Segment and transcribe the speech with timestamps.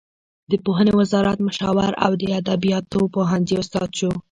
[0.51, 4.11] د پوهنې وزارت مشاور او د ادبیاتو پوهنځي استاد شو.